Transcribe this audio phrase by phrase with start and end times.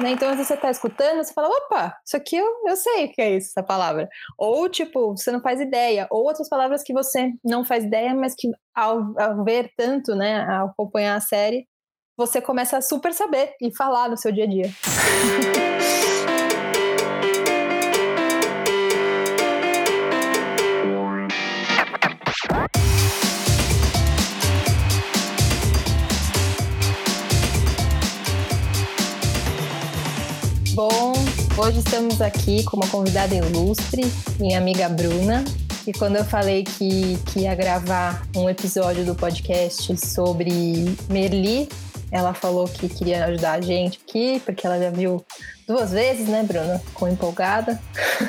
[0.00, 0.12] Né?
[0.12, 3.12] Então, às vezes você está escutando, você fala, opa, isso aqui eu, eu sei o
[3.12, 4.08] que é isso, essa palavra.
[4.38, 6.06] Ou, tipo, você não faz ideia.
[6.10, 10.46] Ou outras palavras que você não faz ideia, mas que ao, ao ver tanto, né,
[10.48, 11.66] ao acompanhar a série,
[12.16, 16.09] você começa a super saber e falar no seu dia a dia.
[31.60, 35.44] Hoje estamos aqui com uma convidada ilustre, minha amiga Bruna.
[35.86, 41.68] E quando eu falei que, que ia gravar um episódio do podcast sobre Merli,
[42.10, 45.24] ela falou que queria ajudar a gente aqui, porque ela já viu
[45.70, 46.82] duas vezes, né, Bruna?
[46.94, 47.80] Com empolgada.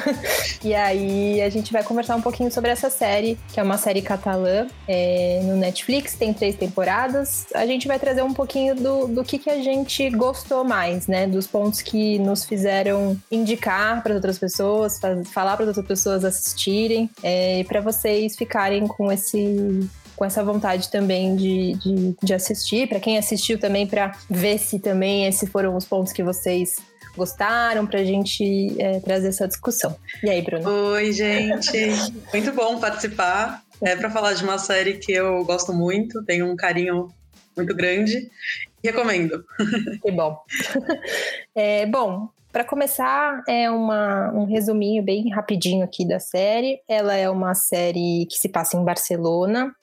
[0.64, 4.04] e aí a gente vai conversar um pouquinho sobre essa série, que é uma série
[4.04, 7.48] catalã é, no Netflix, tem três temporadas.
[7.56, 11.26] A gente vai trazer um pouquinho do, do que, que a gente gostou mais, né?
[11.26, 15.00] Dos pontos que nos fizeram indicar para outras pessoas,
[15.34, 19.90] falar para outras pessoas assistirem, é, e para vocês ficarem com esse
[20.22, 22.88] com essa vontade também de, de, de assistir.
[22.88, 26.76] Para quem assistiu também, para ver se também esses foram os pontos que vocês
[27.18, 29.98] gostaram, para a gente é, trazer essa discussão.
[30.24, 30.70] E aí, Bruno?
[30.70, 31.76] Oi, gente.
[32.32, 33.64] muito bom participar.
[33.82, 37.12] É para falar de uma série que eu gosto muito, tenho um carinho
[37.58, 38.30] muito grande.
[38.84, 39.44] Recomendo.
[40.04, 40.38] Que bom.
[41.56, 46.80] É, bom, para começar, é uma, um resuminho bem rapidinho aqui da série.
[46.88, 49.74] Ela é uma série que se passa em Barcelona,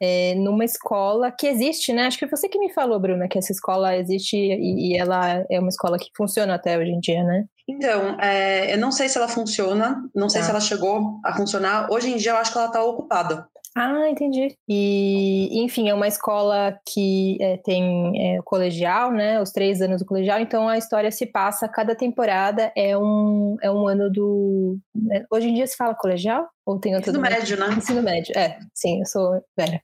[0.00, 2.06] é, numa escola que existe, né?
[2.06, 5.58] Acho que você que me falou, Bruna, que essa escola existe e, e ela é
[5.58, 7.44] uma escola que funciona até hoje em dia, né?
[7.66, 10.44] Então, é, eu não sei se ela funciona, não sei ah.
[10.44, 11.90] se ela chegou a funcionar.
[11.90, 13.48] Hoje em dia eu acho que ela está ocupada.
[13.76, 14.56] Ah, entendi.
[14.68, 19.40] E, enfim, é uma escola que é, tem é, colegial, né?
[19.42, 23.68] Os três anos do colegial, então a história se passa, cada temporada é um, é
[23.70, 24.78] um ano do.
[24.94, 25.24] Né?
[25.28, 26.48] Hoje em dia se fala colegial?
[26.64, 27.10] Ou tem outro?
[27.10, 27.66] Ensino médio, né?
[27.76, 29.82] Ensino médio, é, sim, eu sou velha.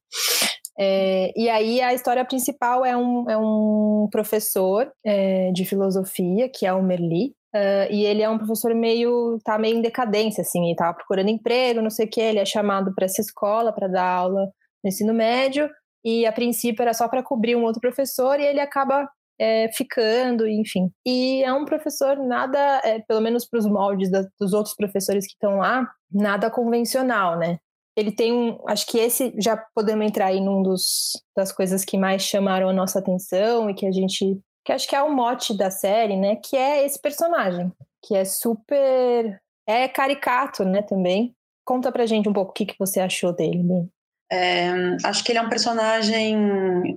[0.78, 6.64] É, e aí a história principal é um, é um professor é, de filosofia, que
[6.64, 10.66] é o Merli, Uh, e ele é um professor meio, tá meio em decadência, assim,
[10.66, 13.88] ele tava procurando emprego, não sei o que, ele é chamado para essa escola para
[13.88, 14.46] dar aula
[14.84, 15.68] no ensino médio,
[16.04, 19.08] e a princípio era só para cobrir um outro professor, e ele acaba
[19.40, 20.92] é, ficando, enfim.
[21.04, 25.26] E é um professor nada, é, pelo menos para os moldes da, dos outros professores
[25.26, 27.58] que estão lá, nada convencional, né?
[27.96, 31.98] Ele tem um, acho que esse já podemos entrar aí num dos das coisas que
[31.98, 35.56] mais chamaram a nossa atenção e que a gente que acho que é o mote
[35.56, 36.36] da série, né?
[36.36, 37.72] Que é esse personagem,
[38.02, 39.40] que é super.
[39.66, 41.34] É caricato, né, também.
[41.64, 43.86] Conta pra gente um pouco o que, que você achou dele, né?
[44.32, 44.70] É,
[45.04, 46.36] acho que ele é um personagem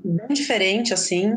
[0.03, 1.35] bem diferente, assim.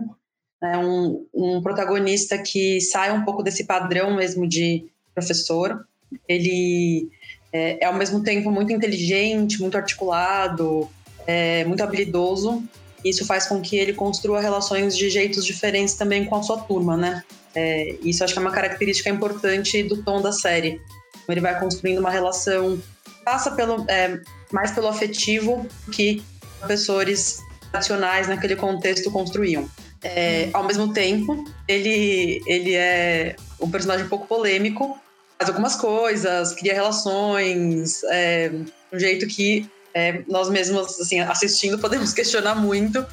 [0.63, 5.87] É um, um protagonista que sai um pouco desse padrão mesmo de professor.
[6.27, 7.11] Ele
[7.53, 10.89] é, é ao mesmo tempo muito inteligente, muito articulado,
[11.27, 12.63] é, muito habilidoso
[13.09, 16.97] isso faz com que ele construa relações de jeitos diferentes também com a sua turma,
[16.97, 17.23] né?
[17.55, 20.81] É, isso acho que é uma característica importante do tom da série.
[21.29, 22.81] Ele vai construindo uma relação,
[23.25, 24.21] passa pelo, é,
[24.53, 26.23] mais pelo afetivo que
[26.59, 27.41] professores
[27.71, 29.69] tradicionais naquele contexto construíam.
[30.03, 34.99] É, ao mesmo tempo, ele, ele é um personagem um pouco polêmico,
[35.39, 38.51] faz algumas coisas, cria relações, é,
[38.93, 43.05] um jeito que é, nós mesmos, assim, assistindo, podemos questionar muito.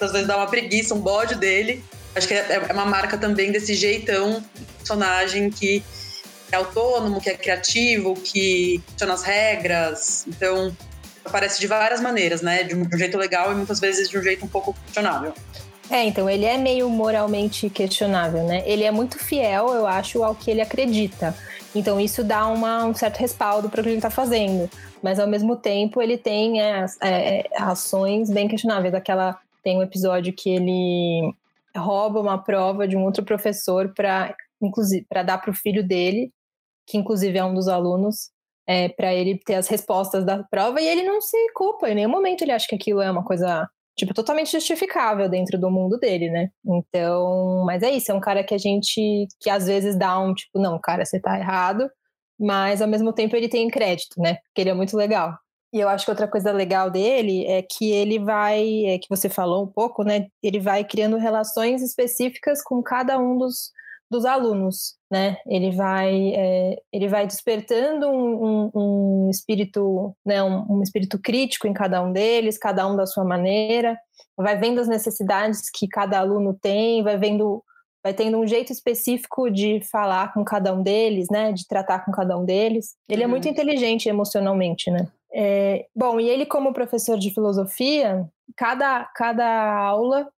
[0.00, 1.84] Às vezes dá uma preguiça, um bode dele.
[2.16, 4.44] Acho que é, é uma marca também desse jeitão
[4.78, 5.84] personagem que
[6.50, 10.24] é autônomo, que é criativo, que questiona as regras.
[10.26, 10.76] Então,
[11.24, 12.64] aparece de várias maneiras, né?
[12.64, 15.32] De um jeito legal e muitas vezes de um jeito um pouco questionável.
[15.90, 18.62] É, então ele é meio moralmente questionável, né?
[18.66, 21.34] Ele é muito fiel, eu acho, ao que ele acredita.
[21.74, 24.68] Então isso dá uma, um certo respaldo para o que ele está fazendo.
[25.02, 28.94] Mas ao mesmo tempo ele tem é, é, ações bem questionáveis.
[28.94, 31.32] Aquela tem um episódio que ele
[31.76, 36.32] rouba uma prova de um outro professor para inclusive para dar para o filho dele,
[36.86, 38.30] que inclusive é um dos alunos,
[38.66, 41.90] é, para ele ter as respostas da prova e ele não se culpa.
[41.90, 45.70] Em nenhum momento ele acha que aquilo é uma coisa tipo, totalmente justificável dentro do
[45.70, 46.50] mundo dele, né?
[46.64, 50.34] Então, mas é isso, é um cara que a gente, que às vezes dá um
[50.34, 51.90] tipo, não, cara, você tá errado,
[52.38, 54.34] mas ao mesmo tempo ele tem crédito, né?
[54.34, 55.36] Porque ele é muito legal.
[55.72, 59.28] E eu acho que outra coisa legal dele é que ele vai, é que você
[59.28, 60.26] falou um pouco, né?
[60.42, 63.72] Ele vai criando relações específicas com cada um dos,
[64.10, 65.36] dos alunos, né?
[65.46, 70.42] Ele vai, é, ele vai despertando um, um, um espírito, né?
[70.42, 73.98] Um, um, espírito crítico em cada um deles, cada um da sua maneira.
[74.36, 77.62] Vai vendo as necessidades que cada aluno tem, vai vendo,
[78.02, 81.52] vai tendo um jeito específico de falar com cada um deles, né?
[81.52, 82.94] De tratar com cada um deles.
[83.08, 83.28] Ele uhum.
[83.28, 85.08] é muito inteligente emocionalmente, né?
[85.32, 88.26] É, bom, e ele como professor de filosofia,
[88.56, 90.28] cada, cada aula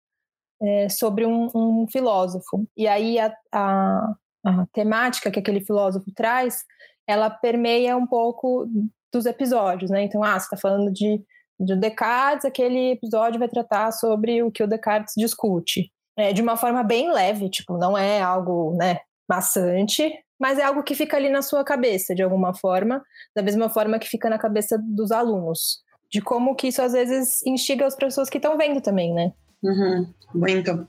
[0.61, 2.67] é sobre um, um filósofo.
[2.75, 4.13] E aí a, a,
[4.45, 6.63] a temática que aquele filósofo traz,
[7.07, 8.67] ela permeia um pouco
[9.11, 10.03] dos episódios, né?
[10.03, 11.21] Então, ah, você está falando de,
[11.59, 15.91] de Descartes, aquele episódio vai tratar sobre o que o Descartes discute.
[16.17, 20.83] É, de uma forma bem leve, tipo, não é algo, né, maçante, mas é algo
[20.83, 23.01] que fica ali na sua cabeça, de alguma forma,
[23.35, 25.81] da mesma forma que fica na cabeça dos alunos.
[26.11, 29.31] De como que isso às vezes instiga as pessoas que estão vendo também, né?
[29.63, 30.87] Uhum, muito.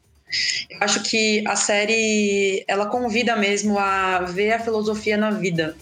[0.70, 5.76] Eu acho que a série ela convida mesmo a ver a filosofia na vida.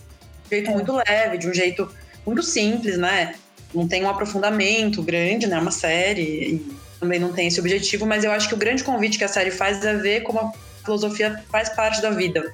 [0.48, 0.74] De um jeito é.
[0.74, 1.90] muito leve, de um jeito
[2.26, 3.34] muito simples, né?
[3.74, 5.56] Não tem um aprofundamento grande, né?
[5.56, 6.64] É uma série
[6.98, 9.50] também não tem esse objetivo, mas eu acho que o grande convite que a série
[9.50, 10.52] faz é ver como a
[10.84, 12.52] filosofia faz parte da vida.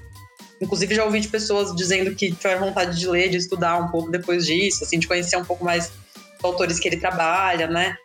[0.61, 4.11] Inclusive, já ouvi de pessoas dizendo que tiveram vontade de ler, de estudar um pouco
[4.11, 5.91] depois disso, assim, de conhecer um pouco mais
[6.39, 7.97] os autores que ele trabalha, né?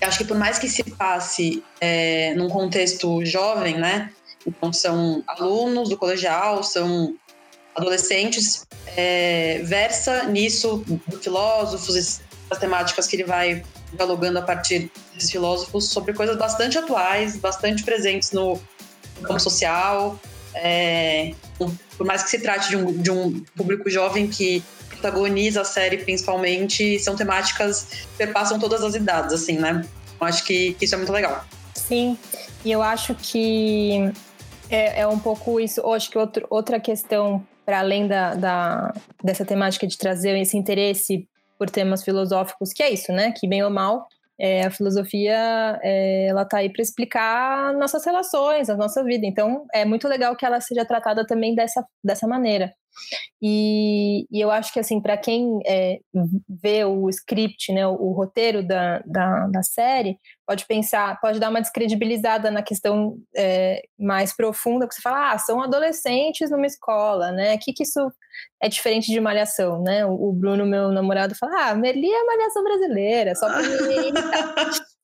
[0.00, 4.10] Acho que por mais que se passe é, num contexto jovem, né?
[4.46, 7.16] Então, são alunos do colegial, são
[7.74, 8.66] adolescentes,
[8.96, 10.84] é, versa nisso
[11.20, 12.20] filósofos,
[12.50, 13.62] as temáticas que ele vai
[13.92, 18.60] dialogando a partir desses filósofos sobre coisas bastante atuais, bastante presentes no
[19.22, 20.18] campo social.
[20.54, 24.62] É, por mais que se trate de um, de um público jovem que
[24.96, 29.84] protagoniza a série principalmente, são temáticas que perpassam todas as idades, assim, né?
[30.20, 31.44] Eu acho que, que isso é muito legal.
[31.74, 32.18] Sim,
[32.64, 34.12] e eu acho que
[34.70, 35.80] é, é um pouco isso.
[35.80, 40.56] Eu acho que outro, outra questão, para além da, da, dessa temática de trazer esse
[40.56, 41.28] interesse
[41.58, 43.32] por temas filosóficos, que é isso, né?
[43.32, 44.06] Que bem ou mal,
[44.38, 49.26] é, a filosofia é, ela está aí para explicar nossas relações, a nossa vida.
[49.26, 52.72] Então é muito legal que ela seja tratada também dessa, dessa maneira.
[53.42, 55.98] E, e eu acho que assim para quem é,
[56.48, 61.50] vê o script, né, o, o roteiro da, da, da, série, pode pensar, pode dar
[61.50, 67.32] uma descredibilizada na questão é, mais profunda, que você fala, ah, são adolescentes numa escola,
[67.32, 67.54] né?
[67.54, 68.00] O que, que isso
[68.62, 70.06] é diferente de malhação, né?
[70.06, 73.62] O, o Bruno, meu namorado, fala, ah, Merli é malhação brasileira, só pra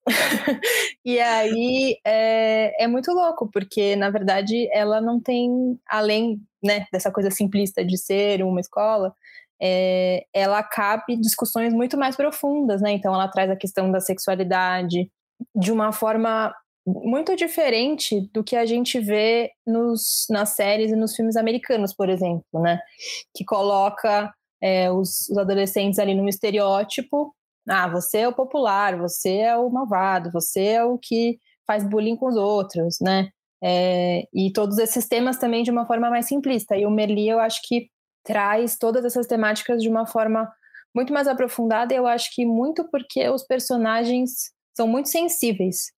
[1.04, 7.10] e aí é, é muito louco, porque na verdade ela não tem, além né, dessa
[7.10, 9.14] coisa simplista de ser uma escola,
[9.60, 12.92] é, ela cabe discussões muito mais profundas, né?
[12.92, 15.08] Então ela traz a questão da sexualidade
[15.54, 16.52] de uma forma
[16.84, 22.08] muito diferente do que a gente vê nos, nas séries e nos filmes americanos, por
[22.08, 22.80] exemplo, né?
[23.34, 27.32] Que coloca é, os, os adolescentes ali num estereótipo
[27.68, 32.16] ah, você é o popular, você é o malvado, você é o que faz bullying
[32.16, 33.30] com os outros, né?
[33.62, 36.76] É, e todos esses temas também de uma forma mais simplista.
[36.76, 37.88] E o Merli, eu acho que
[38.24, 40.50] traz todas essas temáticas de uma forma
[40.94, 41.94] muito mais aprofundada.
[41.94, 45.92] Eu acho que muito porque os personagens são muito sensíveis,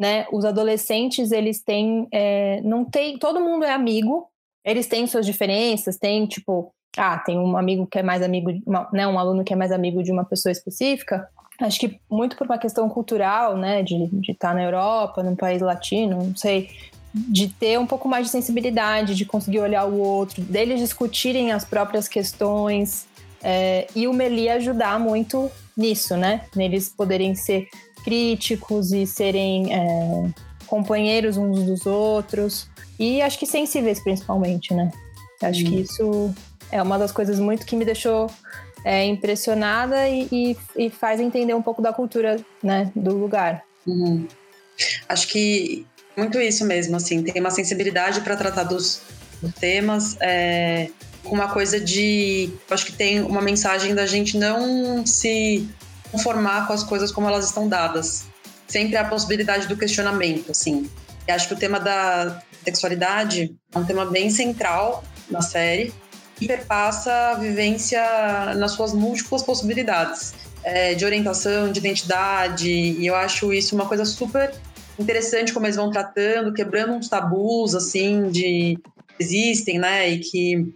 [0.00, 0.26] né?
[0.32, 4.28] Os adolescentes, eles têm, é, não tem, todo mundo é amigo.
[4.64, 8.88] Eles têm suas diferenças, tem tipo ah, tem um amigo que é mais amigo, uma,
[8.92, 11.28] né, um aluno que é mais amigo de uma pessoa específica,
[11.60, 15.60] acho que muito por uma questão cultural, né, de, de estar na Europa, num país
[15.60, 16.70] latino, não sei,
[17.14, 21.64] de ter um pouco mais de sensibilidade, de conseguir olhar o outro, deles discutirem as
[21.64, 23.06] próprias questões,
[23.42, 27.68] é, e o Meli ajudar muito nisso, né, neles poderem ser
[28.04, 30.30] críticos e serem é,
[30.66, 34.90] companheiros uns dos outros, e acho que sensíveis principalmente, né.
[35.42, 35.70] Acho hum.
[35.70, 36.34] que isso
[36.70, 38.30] é uma das coisas muito que me deixou
[38.84, 43.62] é, impressionada e, e, e, faz entender um pouco da cultura né, do lugar.
[43.86, 44.26] Uhum.
[45.08, 49.02] Acho que muito isso mesmo, assim, tem uma sensibilidade para tratar dos,
[49.60, 50.88] temas, é,
[51.24, 52.50] uma coisa de.
[52.70, 55.68] Acho que tem uma mensagem da gente não se
[56.10, 58.24] conformar com as coisas como elas estão dadas.
[58.66, 60.88] Sempre há a possibilidade do questionamento, assim.
[61.26, 65.92] E acho que o tema da sexualidade é um tema bem central na série
[66.44, 68.02] perpassa a vivência
[68.56, 74.04] nas suas múltiplas possibilidades é, de orientação, de identidade, e eu acho isso uma coisa
[74.04, 74.52] super
[74.98, 78.76] interessante como eles vão tratando, quebrando uns tabus, assim, de
[79.18, 80.74] existem, né, e que,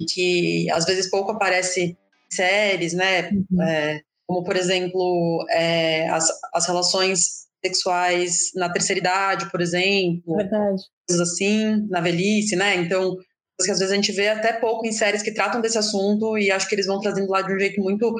[0.00, 1.96] e que às vezes pouco aparece em
[2.28, 3.62] séries, né, uhum.
[3.62, 10.36] é, como, por exemplo, é, as, as relações sexuais na terceira idade, por exemplo.
[10.36, 10.82] Verdade.
[11.08, 13.16] Coisas assim, na velhice, né, então
[13.64, 16.50] que às vezes a gente vê até pouco em séries que tratam desse assunto e
[16.50, 18.14] acho que eles vão trazendo lá de um jeito muito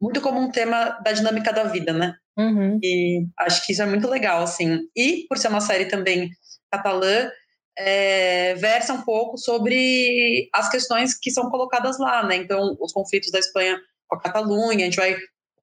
[0.00, 2.14] muito como um tema da dinâmica da vida, né?
[2.38, 2.78] Uhum.
[2.82, 4.80] E acho que isso é muito legal, assim.
[4.96, 6.30] E por ser uma série também
[6.70, 7.30] catalã,
[7.76, 12.36] é, versa um pouco sobre as questões que são colocadas lá, né?
[12.36, 13.78] Então, os conflitos da Espanha
[14.08, 15.16] com a Catalunha, a gente vai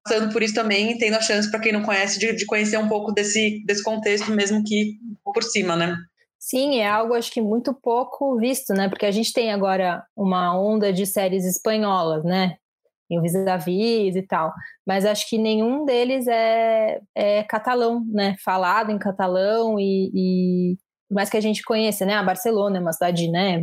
[0.04, 2.88] passando por isso também tendo a chance, para quem não conhece, de, de, conhecer um
[2.88, 5.96] pouco desse, desse contexto, mesmo que por cima, né?
[6.48, 8.88] Sim, é algo acho que muito pouco visto, né?
[8.88, 12.56] Porque a gente tem agora uma onda de séries espanholas, né?
[13.10, 14.52] Em vis-a-vis e tal.
[14.86, 18.36] Mas acho que nenhum deles é, é catalão, né?
[18.44, 20.76] Falado em catalão e, e
[21.10, 22.14] mais que a gente conheça, né?
[22.14, 23.60] A Barcelona é uma cidade, né?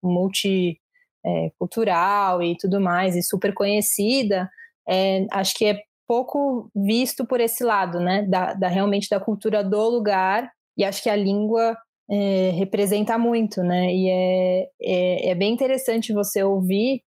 [0.00, 4.48] Multicultural é, e tudo mais, e super conhecida.
[4.88, 8.22] É, acho que é pouco visto por esse lado, né?
[8.22, 10.48] Da, da realmente da cultura do lugar.
[10.78, 11.76] E acho que a língua
[12.10, 13.94] é, representa muito, né?
[13.94, 17.02] E é, é, é, bem interessante você ouvir,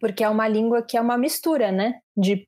[0.00, 2.00] porque é uma língua que é uma mistura, né?
[2.16, 2.46] De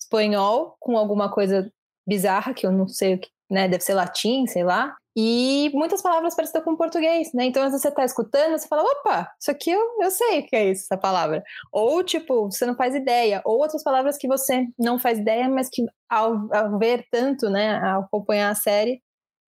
[0.00, 1.70] espanhol com alguma coisa
[2.06, 3.68] bizarra, que eu não sei o que, né?
[3.68, 4.94] Deve ser latim, sei lá.
[5.16, 7.44] E muitas palavras parecidas com português, né?
[7.44, 10.46] Então, às vezes você está escutando, você fala, opa, isso aqui eu, eu sei o
[10.46, 11.40] que é isso, essa palavra.
[11.72, 13.40] Ou, tipo, você não faz ideia.
[13.44, 17.78] Ou outras palavras que você não faz ideia, mas que ao, ao ver tanto, né,
[17.78, 19.00] ao acompanhar a série,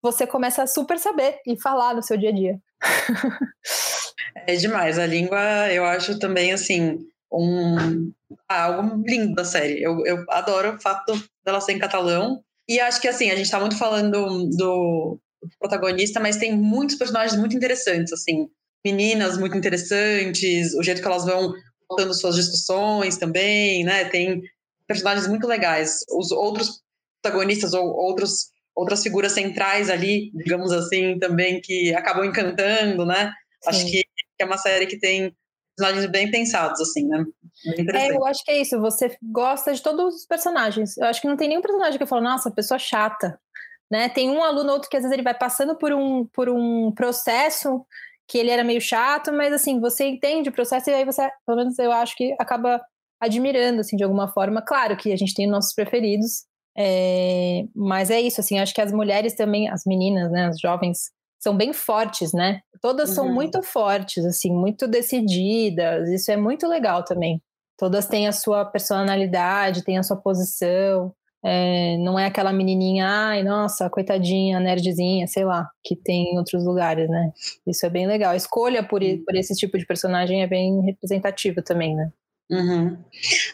[0.06, 2.60] você começa a super saber e falar no seu dia a dia.
[4.48, 5.00] é demais.
[5.00, 5.40] A língua,
[5.74, 7.00] eu acho também, assim,
[7.34, 8.12] um,
[8.48, 9.82] algo lindo da série.
[9.82, 11.12] Eu, eu adoro o fato
[11.44, 12.40] dela ser em catalão.
[12.70, 15.20] E acho que, assim, a gente tá muito falando do, do
[15.60, 18.48] protagonista, mas tem muitos personagens muito interessantes, assim.
[18.86, 21.52] Meninas muito interessantes, o jeito que elas vão
[21.88, 24.06] contando suas discussões também, né?
[24.06, 24.42] Tem
[24.88, 25.98] personagens muito legais.
[26.16, 26.82] Os outros
[27.24, 33.32] protagonistas ou outros outras figuras centrais ali, digamos assim, também que acabam encantando, né?
[33.64, 33.70] Sim.
[33.70, 34.04] Acho que
[34.40, 35.34] é uma série que tem
[35.78, 37.26] personagens bem pensados, assim, né?
[37.94, 38.80] É, eu acho que é isso.
[38.80, 40.98] Você gosta de todos os personagens.
[40.98, 43.40] Eu acho que não tem nenhum personagem que eu falo, nossa, pessoa chata.
[43.90, 44.10] Né?
[44.10, 47.86] Tem um aluno outro que às vezes ele vai passando por um, por um processo
[48.28, 51.58] que ele era meio chato, mas assim, você entende o processo e aí você, pelo
[51.60, 52.82] menos eu acho que acaba
[53.20, 54.62] admirando, assim, de alguma forma.
[54.62, 56.46] Claro que a gente tem nossos preferidos,
[56.78, 61.12] é, mas é isso, assim, acho que as mulheres também, as meninas, né, as jovens,
[61.40, 62.62] são bem fortes, né?
[62.82, 63.16] Todas uhum.
[63.16, 66.10] são muito fortes, assim, muito decididas.
[66.10, 67.42] Isso é muito legal também.
[67.78, 71.14] Todas têm a sua personalidade, têm a sua posição.
[71.44, 76.66] É, não é aquela menininha, ai, nossa, coitadinha, nerdzinha, sei lá, que tem em outros
[76.66, 77.32] lugares, né?
[77.68, 78.32] Isso é bem legal.
[78.32, 82.12] A escolha por, por esse tipo de personagem é bem representativa também, né?
[82.50, 82.98] Uhum.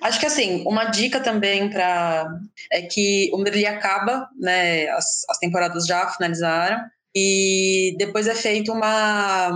[0.02, 2.28] Acho que assim, uma dica também para
[2.72, 4.90] é que o Merli acaba, né?
[4.90, 6.82] As, as temporadas já finalizaram
[7.16, 9.52] e depois é feita uma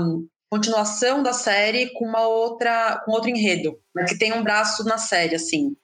[0.49, 4.97] continuação da série com uma outra com outro enredo, né, que tem um braço na
[4.97, 5.75] série assim.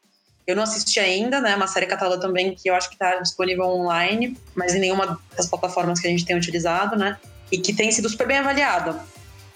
[0.47, 1.55] Eu não assisti ainda, né?
[1.55, 5.47] Uma série catalã também que eu acho que está disponível online, mas em nenhuma das
[5.47, 7.17] plataformas que a gente tem utilizado, né?
[7.51, 8.99] E que tem sido super bem avaliada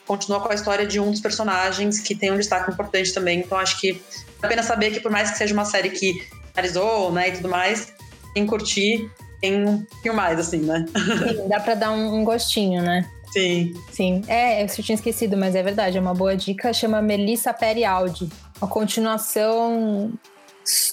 [0.05, 3.39] continua com a história de um dos personagens que tem um destaque importante também.
[3.39, 4.01] Então acho que
[4.41, 6.13] é pena saber que por mais que seja uma série que
[6.53, 7.93] finalizou, né, e tudo mais,
[8.33, 9.09] quem curtir
[9.41, 10.85] tem um pouquinho mais, assim, né?
[10.88, 13.09] Sim, dá pra dar um, gostinho, né?
[13.31, 13.74] Sim.
[13.91, 14.21] Sim.
[14.27, 16.71] É, eu tinha esquecido, mas é verdade, é uma boa dica.
[16.71, 18.29] Chama Melissa Perialdi.
[18.62, 20.13] A continuação.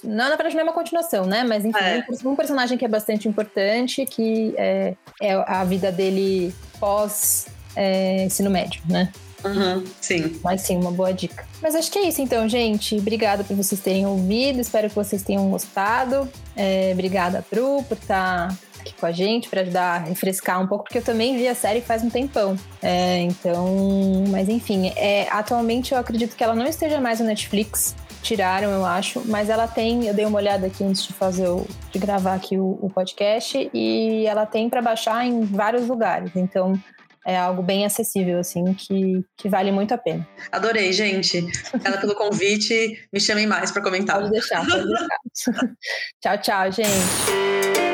[0.02, 1.45] Não, na verdade, não é uma continuação, né?
[1.45, 2.04] Mas enfim, é.
[2.25, 8.50] um personagem que é bastante importante, que é, é a vida dele pós é, ensino
[8.50, 9.11] médio, né?
[9.45, 10.38] Uhum, sim.
[10.43, 11.45] Mas sim, uma boa dica.
[11.61, 12.97] Mas acho que é isso então, gente.
[12.97, 14.61] Obrigada por vocês terem ouvido.
[14.61, 16.29] Espero que vocês tenham gostado.
[16.57, 20.67] É, obrigada, Bru, por estar tá aqui com a gente, para ajudar a refrescar um
[20.67, 22.57] pouco, porque eu também vi a série faz um tempão.
[22.83, 27.95] É, então, mas enfim, é, atualmente eu acredito que ela não esteja mais no Netflix.
[28.23, 30.07] Tiraram, eu acho, mas ela tem.
[30.07, 33.69] Eu dei uma olhada aqui antes de fazer o, de gravar aqui o, o podcast
[33.75, 36.31] e ela tem para baixar em vários lugares.
[36.37, 36.81] Então,
[37.26, 40.26] é algo bem acessível, assim, que, que vale muito a pena.
[40.50, 41.38] Adorei, gente.
[41.69, 43.07] Obrigada pelo convite.
[43.12, 44.17] Me chamem mais para comentar.
[44.19, 45.76] Pode deixar, pode deixar.
[46.21, 47.92] tchau, tchau, gente.